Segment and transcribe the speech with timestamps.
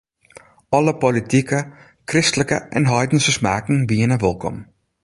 [0.77, 1.59] Alle politike,
[2.13, 4.57] kristlike en heidense smaken wiene wolkom.